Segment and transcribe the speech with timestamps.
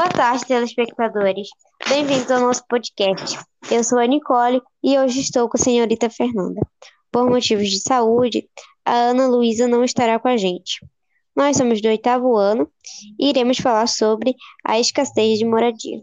[0.00, 1.50] Boa tarde, telespectadores.
[1.86, 3.38] Bem-vindos ao nosso podcast.
[3.70, 6.58] Eu sou a Nicole e hoje estou com a senhorita Fernanda.
[7.12, 8.48] Por motivos de saúde,
[8.82, 10.82] a Ana Luísa não estará com a gente.
[11.36, 12.72] Nós somos do oitavo ano
[13.18, 14.34] e iremos falar sobre
[14.64, 16.02] a escassez de moradia.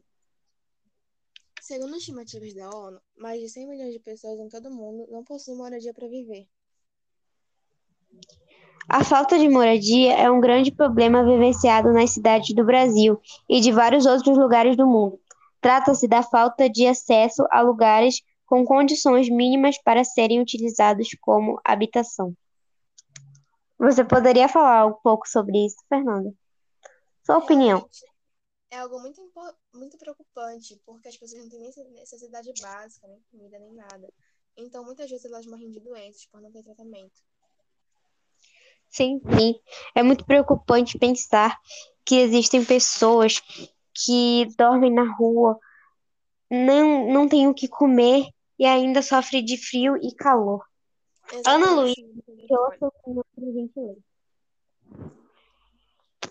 [1.59, 5.23] Segundo estimativas da ONU, mais de 100 milhões de pessoas em todo o mundo não
[5.23, 6.47] possuem moradia para viver.
[8.89, 13.19] A falta de moradia é um grande problema vivenciado nas cidades do Brasil
[13.49, 15.19] e de vários outros lugares do mundo.
[15.59, 22.33] Trata-se da falta de acesso a lugares com condições mínimas para serem utilizados como habitação.
[23.77, 26.33] Você poderia falar um pouco sobre isso, Fernanda?
[27.25, 27.89] Sua opinião.
[28.71, 29.21] É algo muito,
[29.73, 34.09] muito preocupante, porque as pessoas não têm nem necessidade básica, nem comida, nem nada.
[34.55, 37.21] Então, muitas vezes elas morrem de doenças por não ter tratamento.
[38.97, 39.53] Sim, sim.
[39.93, 41.55] É muito preocupante pensar
[42.03, 43.39] que existem pessoas
[43.93, 45.59] que dormem na rua,
[46.49, 48.25] não, não têm o que comer
[48.57, 50.65] e ainda sofrem de frio e calor.
[51.45, 52.01] Ana Luísa,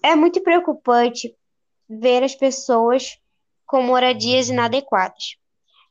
[0.03, 1.37] É muito preocupante
[1.89, 3.17] ver as pessoas
[3.65, 5.37] com moradias inadequadas.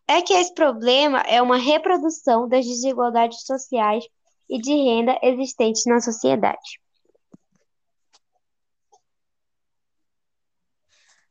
[0.05, 4.03] É que esse problema é uma reprodução das desigualdades sociais
[4.49, 6.79] e de renda existentes na sociedade.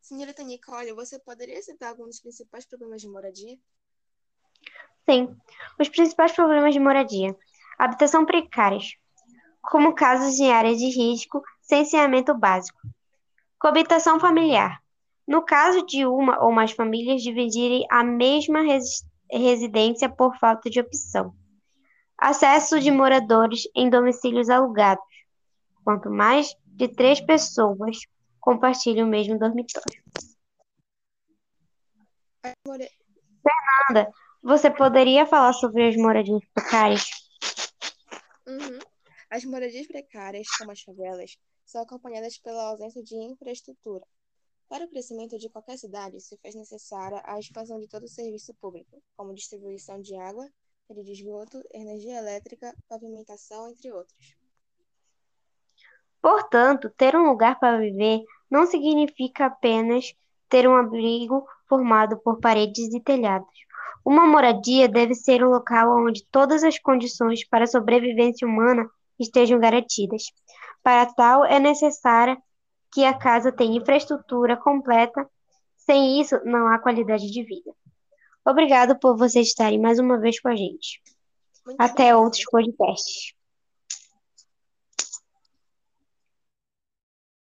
[0.01, 3.59] Senhorita Nicole, você poderia citar alguns dos principais problemas de moradia?
[5.09, 5.35] Sim,
[5.81, 7.37] os principais problemas de moradia.
[7.79, 8.97] Habitação precárias,
[9.63, 12.79] como casos em áreas de risco sem saneamento básico.
[13.59, 14.83] Coabitação familiar.
[15.27, 18.61] No caso de uma ou mais famílias dividirem a mesma
[19.31, 21.35] residência por falta de opção.
[22.19, 25.05] Acesso de moradores em domicílios alugados.
[25.85, 27.99] Quanto mais de três pessoas
[28.41, 30.03] compartilham o mesmo dormitório.
[32.43, 37.05] Fernanda, você poderia falar sobre as moradias precárias?
[38.47, 38.79] Uhum.
[39.31, 44.05] As moradias precárias, como as favelas, são acompanhadas pela ausência de infraestrutura.
[44.69, 48.53] Para o crescimento de qualquer cidade, se faz necessária a expansão de todo o serviço
[48.55, 50.49] público, como distribuição de água,
[50.89, 54.37] rede de esgoto, energia elétrica, pavimentação, entre outros.
[56.21, 60.15] Portanto, ter um lugar para viver não significa apenas
[60.49, 63.49] ter um abrigo formado por paredes e telhados.
[64.05, 69.59] Uma moradia deve ser um local onde todas as condições para a sobrevivência humana estejam
[69.59, 70.25] garantidas.
[70.83, 72.37] Para tal, é necessário
[72.93, 75.29] que a casa tenha infraestrutura completa.
[75.77, 77.75] Sem isso, não há qualidade de vida.
[78.45, 81.01] Obrigado por vocês estarem mais uma vez com a gente.
[81.67, 82.19] Muito Até obrigada.
[82.19, 83.35] outros podcasts.